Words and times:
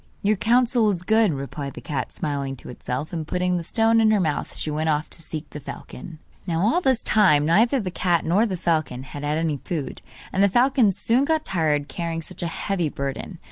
'Your 0.23 0.35
counsel 0.35 0.89
is 0.89 1.03
good,' 1.03 1.31
replied 1.33 1.75
the 1.75 1.79
cat, 1.79 2.11
smiling 2.11 2.55
to 2.55 2.69
itself; 2.69 3.13
and 3.13 3.27
putting 3.27 3.55
the 3.57 3.61
stone 3.61 4.01
in 4.01 4.09
her 4.09 4.19
mouth 4.19 4.55
she 4.55 4.71
went 4.71 4.89
off 4.89 5.11
to 5.11 5.21
seek 5.21 5.47
the 5.51 5.59
falcon. 5.59 6.17
Now 6.47 6.61
all 6.61 6.81
this 6.81 7.03
time 7.03 7.45
neither 7.45 7.79
the 7.79 7.91
cat 7.91 8.25
nor 8.25 8.47
the 8.47 8.57
falcon 8.57 9.03
had 9.03 9.23
had 9.23 9.37
any 9.37 9.57
food, 9.57 10.01
and 10.33 10.41
the 10.43 10.49
falcon 10.49 10.91
soon 10.91 11.23
got 11.23 11.45
tired 11.45 11.87
carrying 11.87 12.23
such 12.23 12.41
a 12.41 12.47
heavy 12.47 12.89
burden. 12.89 13.37